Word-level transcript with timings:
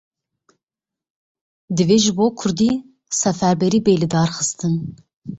Divê 1.75 1.97
ji 2.03 2.11
bo 2.17 2.25
kurdî 2.39 2.71
seferberî 3.21 3.79
bê 3.85 3.93
lidarxistin. 4.01 4.73